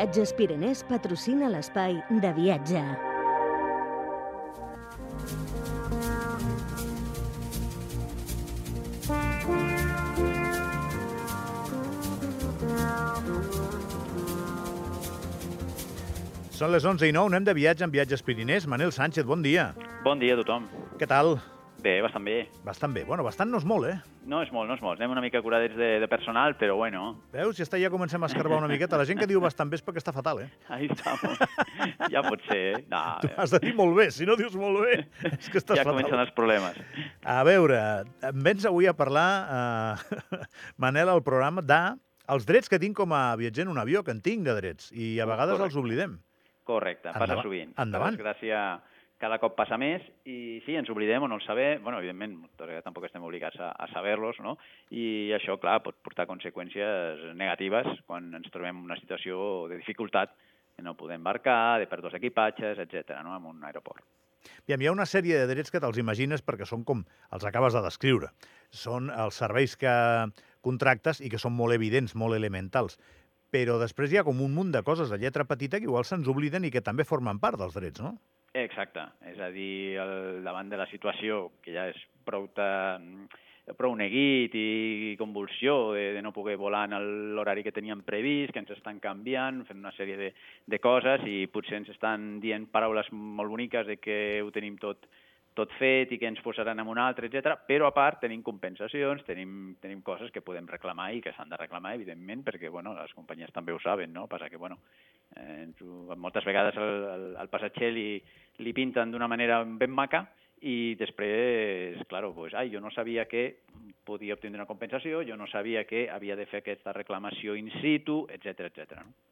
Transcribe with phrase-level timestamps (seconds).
[0.00, 2.80] Viatges Pirenès patrocina l'espai de viatge.
[16.56, 18.64] Són les 11 i 9, anem de viatge en Viatges Pirinès.
[18.64, 19.74] Manel Sánchez, bon dia.
[20.00, 20.64] Bon dia a tothom.
[20.96, 21.36] Què tal?
[21.84, 22.38] Bé, bastant bé.
[22.64, 23.04] Bastant bé.
[23.04, 23.98] Bueno, bastant no és molt, eh?
[24.30, 25.00] No és molt, no és molt.
[25.00, 27.16] Anem una mica curadets de, de personal, però bueno.
[27.34, 27.56] Veus?
[27.58, 28.98] Si està ja comencem a escarbar una miqueta.
[29.00, 30.48] La gent que diu bastant bé és perquè està fatal, eh?
[30.76, 31.40] Ahí estamos.
[32.14, 32.84] ja pot ser, eh?
[32.92, 34.06] No, Tu has de dir molt bé.
[34.14, 35.00] Si no dius molt bé,
[35.32, 35.96] és que estàs ja fatal.
[35.98, 36.78] comencen els problemes.
[37.26, 37.80] A veure,
[38.30, 39.26] em vens avui a parlar,
[39.58, 40.44] eh,
[40.78, 41.80] Manel, al programa de
[42.30, 44.92] els drets que tinc com a viatger en un avió, que en tinc de drets,
[44.94, 45.72] i a vegades Correcte.
[45.74, 46.18] els oblidem.
[46.70, 47.42] Correcte, passa Endavant.
[47.48, 47.72] sovint.
[47.82, 48.14] Endavant.
[48.14, 48.60] Per desgràcia,
[49.20, 52.84] cada cop passa més i sí, ens oblidem o no el sabem, bueno, evidentment, tots
[52.86, 54.56] tampoc estem obligats a, a saber-los, no?
[54.96, 60.32] I això, clar, pot portar conseqüències negatives quan ens trobem en una situació de dificultat
[60.76, 63.20] que no podem embarcar, de pèrdues d'equipatges, etc.
[63.26, 63.36] no?
[63.36, 64.06] en un aeroport.
[64.64, 67.04] Aviam, hi ha una sèrie de drets que te'ls imagines perquè són com
[67.36, 68.32] els acabes de descriure.
[68.72, 69.92] Són els serveis que
[70.64, 72.96] contractes i que són molt evidents, molt elementals.
[73.52, 76.28] Però després hi ha com un munt de coses de lletra petita que igual se'ns
[76.30, 78.16] obliden i que també formen part dels drets, no?
[78.52, 82.98] Exacte, és a dir, el, davant de la situació, que ja és prou, ta,
[83.78, 86.96] prou neguit i convulsió de, de no poder volar en
[87.36, 90.32] l'horari que teníem previst, que ens estan canviant, fent una sèrie de,
[90.66, 95.06] de coses i potser ens estan dient paraules molt boniques de que ho tenim tot,
[95.54, 97.56] tot fet i que ens posaran en un altre, etc.
[97.66, 101.58] Però a part tenim compensacions, tenim, tenim coses que podem reclamar i que s'han de
[101.60, 104.26] reclamar, evidentment, perquè bueno, les companyies també ho saben, no?
[104.30, 104.78] Passa que, bueno,
[105.36, 105.66] eh,
[106.16, 108.06] moltes vegades el, el, el passatger li,
[108.62, 110.26] li pinten d'una manera ben maca
[110.60, 113.62] i després, claro, pues, ai, jo no sabia que
[114.04, 118.26] podia obtenir una compensació, jo no sabia que havia de fer aquesta reclamació in situ,
[118.30, 119.00] etc etc.
[119.00, 119.29] no?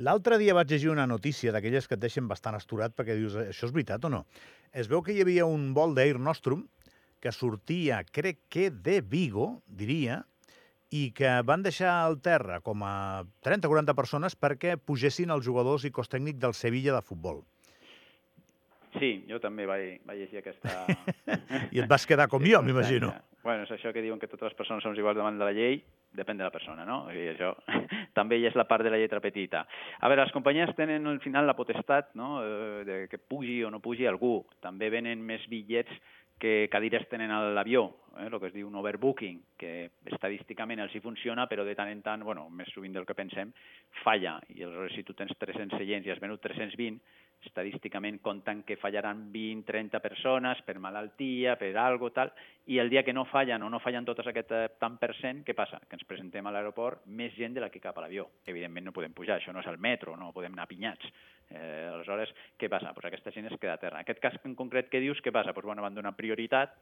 [0.00, 3.68] L'altre dia vaig llegir una notícia d'aquelles que et deixen bastant asturat perquè dius, això
[3.68, 4.22] és veritat o no?
[4.72, 6.64] Es veu que hi havia un vol d'Air Nostrum
[7.20, 10.22] que sortia, crec que de Vigo, diria,
[10.92, 15.44] i que van deixar al terra com a 30 o 40 persones perquè pugessin els
[15.44, 17.44] jugadors i cos tècnic del Sevilla de futbol.
[18.98, 20.86] Sí, jo també vaig, vaig llegir aquesta...
[21.74, 23.12] I et vas quedar com jo, m'imagino.
[23.44, 25.80] Bueno, és això que diuen que totes les persones som iguals davant de la llei,
[26.16, 27.04] depèn de la persona, no?
[27.12, 27.52] I això
[28.18, 29.64] també hi és la part de la lletra petita.
[30.00, 32.34] A veure, les companyies tenen al final la potestat no?
[32.44, 34.40] eh, de que pugi o no pugi algú.
[34.64, 35.92] També venen més bitllets
[36.42, 37.84] que cadires tenen a l'avió,
[38.18, 38.26] eh?
[38.26, 42.00] el que es diu un overbooking, que estadísticament els hi funciona, però de tant en
[42.02, 43.52] tant, bueno, més sovint del que pensem,
[44.02, 44.40] falla.
[44.50, 46.98] I aleshores, si tu tens 300 seients i has venut 320,
[47.46, 52.32] estadísticament compten que fallaran 20-30 persones per malaltia, per algo tal,
[52.66, 55.42] i el dia que no fallen o no fallen totes aquest eh, tant per cent,
[55.46, 55.80] què passa?
[55.88, 58.28] Que ens presentem a l'aeroport més gent de la que cap a l'avió.
[58.46, 61.10] Evidentment no podem pujar, això no és el metro, no podem anar pinyats.
[61.50, 62.94] Eh, aleshores, què passa?
[62.94, 63.98] Pues aquesta gent es queda a terra.
[63.98, 65.52] En aquest cas en concret que dius, què passa?
[65.52, 66.78] Pues, bueno, van donar prioritat,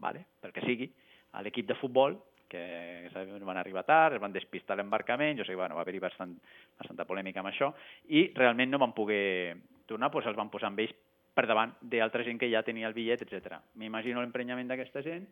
[0.00, 0.90] vale, perquè sigui,
[1.34, 2.20] a l'equip de futbol,
[2.54, 6.02] que sabem, van arribar tard, es van despistar l'embarcament, jo sé que bueno, va haver-hi
[6.02, 6.36] bastant,
[6.78, 7.72] bastanta polèmica amb això,
[8.14, 9.56] i realment no van poder
[9.90, 10.94] tornar, doncs els van posar amb ells
[11.34, 13.58] per davant d'altra gent que ja tenia el bitllet, etc.
[13.80, 15.26] M'imagino l'emprenyament d'aquesta gent,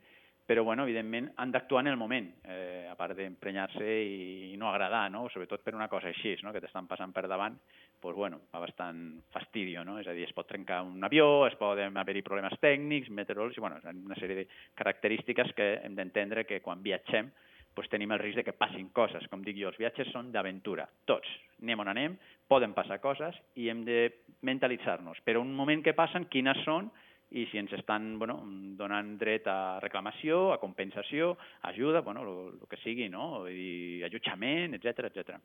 [0.47, 4.69] però bueno, evidentment han d'actuar en el moment, eh, a part d'emprenyar-se i, i no
[4.69, 5.29] agradar, no?
[5.31, 6.53] sobretot per una cosa així, no?
[6.53, 7.57] que t'estan passant per davant,
[8.03, 10.01] doncs bueno, fa bastant fastidio, no?
[10.03, 13.79] és a dir, es pot trencar un avió, es poden haver-hi problemes tècnics, meteorològics, bueno,
[14.03, 17.31] una sèrie de característiques que hem d'entendre que quan viatgem
[17.73, 19.25] doncs tenim el risc de que passin coses.
[19.33, 21.29] Com dic jo, els viatges són d'aventura, tots.
[21.63, 24.11] Anem on anem, poden passar coses i hem de
[24.45, 25.23] mentalitzar-nos.
[25.25, 26.91] Però un moment que passen, quines són
[27.33, 28.41] i si ens estan bueno,
[28.79, 31.33] donant dret a reclamació, a compensació,
[31.69, 33.45] ajuda, bueno, el que sigui, no?
[33.49, 35.39] Dir, allotjament, etc etc.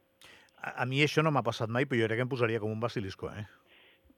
[0.57, 2.73] A, a mi això no m'ha passat mai, però jo crec que em posaria com
[2.73, 3.45] un basilisco, eh?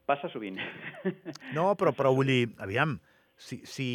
[0.10, 0.58] Passa sovint.
[1.54, 2.98] No, però, però vull dir, aviam,
[3.40, 3.90] si, si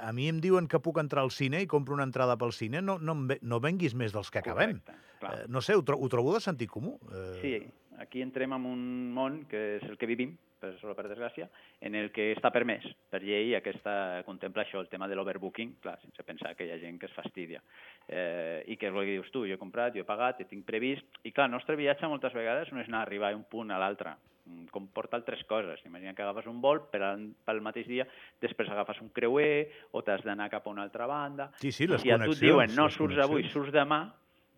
[0.00, 2.80] a mi em diuen que puc entrar al cine i compro una entrada pel cine,
[2.82, 4.78] no, no, no venguis més dels que acabem.
[4.78, 5.34] Correcte, clar.
[5.34, 6.96] Eh, no sé, ho, tro ho trobo de sentit comú.
[7.12, 7.52] Eh, Sí,
[8.00, 8.84] aquí entrem en un
[9.14, 11.46] món que és el que vivim, per sort per desgràcia,
[11.86, 15.98] en el que està permès per llei aquesta contempla això, el tema de l'overbooking, clar,
[16.02, 17.62] sense pensar que hi ha gent que es fastidia.
[18.08, 20.48] Eh, I que és el que dius tu, jo he comprat, jo he pagat, he
[20.50, 23.46] tinc previst, i clar, el nostre viatge moltes vegades no és anar a arribar d'un
[23.46, 24.16] punt a l'altre,
[24.48, 25.80] Mm, comporta altres coses.
[25.84, 28.06] Imagina que agafes un vol per al, pel mateix dia,
[28.40, 31.50] després agafes un creuer o t'has d'anar cap a una altra banda.
[31.60, 34.06] Sí, sí, les si a tu et diuen no surts avui, surts demà,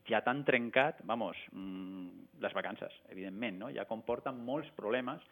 [0.07, 3.71] ja t'han trencat, vamos, mm, les vacances, evidentment, no?
[3.75, 5.23] Ja comporten molts problemes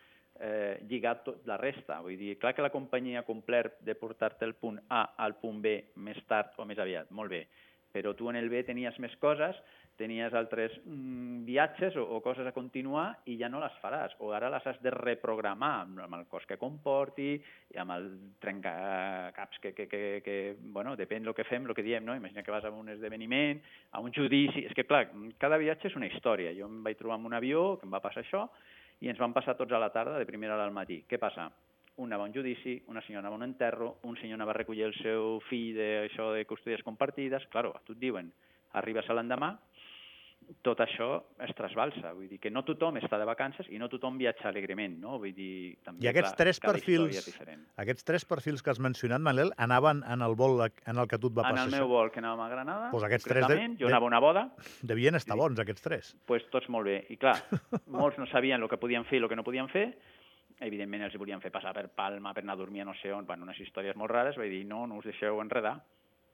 [0.41, 2.01] eh, lligat tot la resta.
[2.05, 5.63] Vull dir, clar que la companyia ha complert de portar-te el punt A al punt
[5.65, 5.75] B
[6.05, 7.45] més tard o més aviat, molt bé,
[7.99, 9.59] però tu en el B tenies més coses
[9.99, 14.31] tenies altres mm, viatges o, o coses a continuar i ja no les faràs, o
[14.37, 18.09] ara les has de reprogramar amb, amb el cost que comporti i amb el
[18.43, 22.17] trencacaps que, que, que, que bueno, depèn del que fem, el que diem, no?
[22.17, 23.61] Imagina que vas a un esdeveniment,
[23.93, 24.65] a un judici...
[24.69, 25.09] És que, clar,
[25.43, 26.55] cada viatge és una història.
[26.57, 28.47] Jo em vaig trobar amb un avió, que em va passar això,
[29.03, 31.03] i ens van passar tots a la tarda, de primera hora al matí.
[31.11, 31.51] Què passa?
[31.99, 34.59] Un anava a un judici, una senyora anava a un enterro, un senyor anava a
[34.61, 38.31] recollir el seu fill d'això de custodies compartides, claro, a tu et diuen,
[38.79, 39.57] arribes a l'endemà,
[40.65, 41.09] tot això
[41.45, 44.95] es trasbalsa, vull dir que no tothom està de vacances i no tothom viatja alegrement,
[45.03, 45.19] no?
[45.21, 47.27] Vull dir, també, I aquests clar, tres perfils,
[47.77, 51.29] aquests tres perfils que has mencionat, Manel, anaven en el vol en el que tu
[51.29, 53.59] et va En passar el meu vol que anàvem a Granada, Pues aquests tres de-
[53.77, 54.47] jo de- anava a una boda,
[54.81, 56.17] Devien estar bons, aquests tres.
[56.25, 57.05] pues tots molt bé.
[57.11, 57.35] I clar,
[57.87, 59.99] molts no sabien el que podien fer i el que no podien fer,
[60.65, 63.27] evidentment els volien fer passar per Palma, per anar a dormir a no sé on,
[63.27, 65.77] bueno, unes històries molt rares, vaig dir, no, no us deixeu enredar,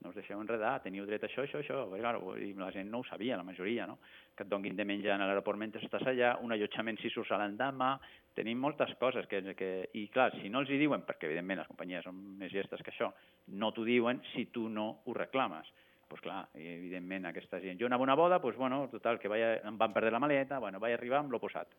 [0.04, 1.78] no us deixeu enredar, teniu dret a això, això, això.
[1.88, 3.96] Perquè, clar, vull dir, la gent no ho sabia, la majoria, no?
[4.36, 7.38] Que et donguin de menjar a l'aeroport mentre estàs allà, un allotjament si surts a
[7.40, 7.94] l'endemà,
[8.36, 9.70] tenim moltes coses que, que...
[9.96, 12.92] I clar, si no els hi diuen, perquè evidentment les companyies són més gestes que
[12.92, 13.08] això,
[13.56, 15.72] no t'ho diuen si tu no ho reclames.
[16.08, 17.80] Doncs clar, evidentment aquesta gent...
[17.80, 20.60] Jo anava a una boda, doncs bueno, total, que vaig, em van perdre la maleta,
[20.62, 21.74] bueno, vaig arribar amb lo posat.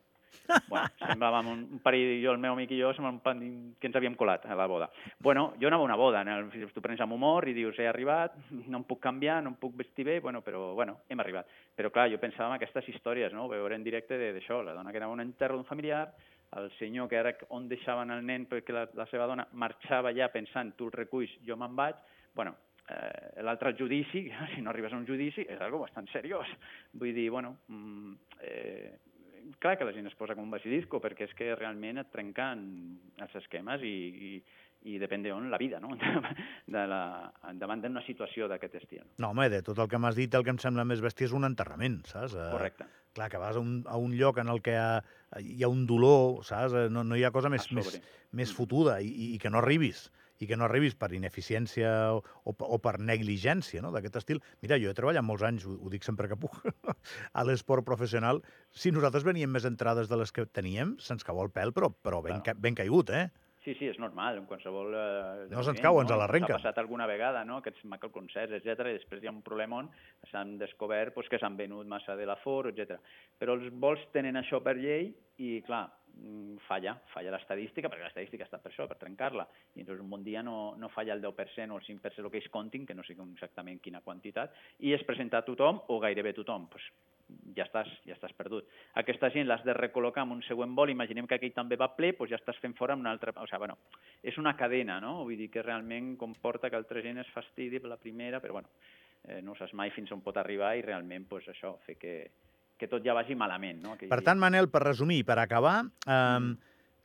[0.68, 4.46] Bueno, semblàvem un, un parell, jo, el meu amic i jo, que ens havíem colat
[4.46, 4.90] a la boda.
[5.24, 7.88] Bueno, jo anava a una boda, en el, tu prens amb humor i dius, he
[7.88, 11.50] arribat, no em puc canviar, no em puc vestir bé, bueno, però bueno, hem arribat.
[11.76, 13.48] Però clar, jo pensava en aquestes històries, no?
[13.52, 16.10] veure en directe d'això, la dona que anava a un enterro d'un familiar,
[16.56, 20.30] el senyor que era on deixaven el nen perquè la, la seva dona marxava ja
[20.32, 21.98] pensant, tu el reculls, jo me'n vaig,
[22.36, 22.56] bueno,
[22.90, 26.50] eh, l'altre judici, si no arribes a un judici, és algo bastant seriós.
[26.94, 28.98] Vull dir, bueno, mm, eh,
[29.60, 32.64] clar que la gent es posa com un basilisco, perquè és que realment et trenquen
[33.22, 33.96] els esquemes i,
[34.30, 34.32] i,
[34.92, 35.94] i depèn d'on la vida, no?
[36.76, 39.04] De la, davant d'una situació d'aquest estil.
[39.22, 41.36] No, home, de tot el que m'has dit, el que em sembla més bèstia és
[41.38, 42.38] un enterrament, saps?
[42.38, 42.90] Eh, Correcte.
[43.16, 45.00] Clar, que vas a un, a un lloc en el que hi ha,
[45.40, 46.74] hi ha un dolor, saps?
[46.76, 47.96] Eh, No, no hi ha cosa més, més,
[48.36, 50.10] més fotuda i, i que no arribis
[50.40, 53.92] i que no arribis per ineficiència o, o, o per negligència no?
[53.96, 54.42] d'aquest estil.
[54.64, 56.60] Mira, jo he treballat molts anys, ho, ho dic sempre que puc,
[57.40, 58.42] a l'esport professional.
[58.72, 62.22] Si nosaltres veníem més entrades de les que teníem, se'ns cau el pèl, però, però
[62.22, 62.46] ben, Claro.
[62.50, 63.28] ca, ben caigut, eh?
[63.66, 64.92] Sí, sí, és normal, en qualsevol...
[64.94, 66.52] Eh, No se'ns cau, ens la renca.
[66.54, 69.34] S'ha passat alguna vegada, no?, que ets maca el concert, etc i després hi ha
[69.34, 69.90] un problema on
[70.30, 73.00] s'han descobert pues, que s'han venut massa de l'aforo, etc.
[73.42, 75.10] Però els vols tenen això per llei
[75.42, 75.88] i, clar,
[76.68, 79.48] falla, falla l'estadística, perquè l'estadística està per això, per trencar-la.
[79.76, 82.42] I entonces un bon dia no, no falla el 10% o el 5% el que
[82.42, 86.34] ells comptin, que no sé exactament quina quantitat, i es presenta a tothom o gairebé
[86.34, 86.70] tothom.
[86.72, 86.88] Pues,
[87.58, 88.68] ja estàs, ja estàs perdut.
[89.02, 92.12] Aquesta gent l'has de recol·locar en un següent vol, imaginem que aquell també va ple,
[92.18, 93.34] doncs ja estàs fent fora amb un altre...
[93.36, 93.78] O sigui, bueno,
[94.22, 95.18] és una cadena, no?
[95.24, 98.70] Vull dir que realment comporta que altra gent es fastidi per la primera, però bueno,
[99.28, 102.16] eh, no saps mai fins on pot arribar i realment doncs, això, fer que,
[102.78, 103.82] que tot ja vagi malament.
[103.84, 103.96] No?
[103.96, 106.56] Aquell Per tant, Manel, per resumir, per acabar, eh,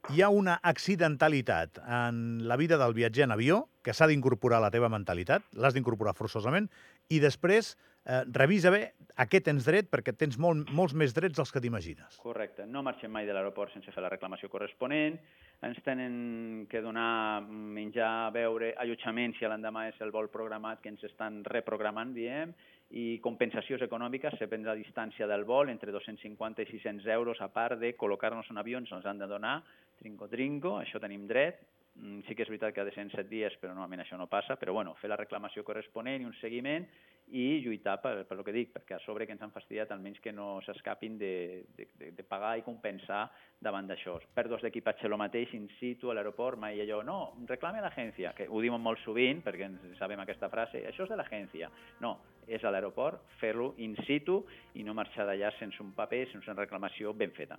[0.08, 4.66] hi ha una accidentalitat en la vida del viatger en avió que s'ha d'incorporar a
[4.66, 6.68] la teva mentalitat, l'has d'incorporar forçosament,
[7.08, 7.74] i després
[8.04, 8.82] eh, revisa bé
[9.20, 12.18] a què tens dret, perquè tens molt, molts més drets dels que t'imagines.
[12.22, 12.66] Correcte.
[12.66, 15.18] No marxem mai de l'aeroport sense fer la reclamació corresponent.
[15.66, 21.04] Ens tenen que donar menjar, beure, allotjament si l'endemà és el vol programat que ens
[21.04, 22.54] estan reprogramant, diem,
[22.90, 27.78] i compensacions econòmiques, de la distància del vol, entre 250 i 600 euros, a part
[27.78, 29.60] de col·locar-nos en avió, ens han de donar,
[30.00, 31.60] trinco-trinco, això tenim dret.
[31.94, 34.16] Mm, Sí que és veritat que ha de ser en 7 dies, però normalment això
[34.16, 36.86] no passa, però bueno, fer la reclamació corresponent i un seguiment
[37.30, 40.20] i lluitar per, per lo que dic, perquè a sobre que ens han fastidiat almenys
[40.22, 41.86] que no s'escapin de, de,
[42.16, 43.28] de, pagar i compensar
[43.60, 44.16] davant d'això.
[44.34, 48.48] Pèrdues d'equipatge el mateix in situ a l'aeroport, mai allò, no, reclame a l'agència, que
[48.48, 51.70] ho diuen molt sovint perquè ens sabem aquesta frase, això és de l'agència.
[52.00, 52.16] No,
[52.50, 54.40] és a l'aeroport fer-lo in situ
[54.74, 57.58] i no marxar d'allà sense un paper, sense una reclamació ben feta.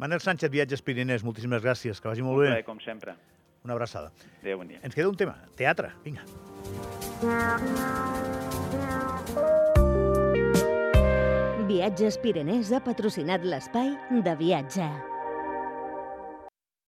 [0.00, 2.62] Manel Sánchez, Viatges Pirinès, moltíssimes gràcies, que vagi molt bé.
[2.66, 3.14] com sempre.
[3.64, 4.10] Una abraçada.
[4.42, 4.80] Adéu, bon dia.
[4.82, 6.24] Ens queda un tema, teatre, vinga.
[11.68, 15.13] Viatges Pirenès ha patrocinat l'espai de viatge.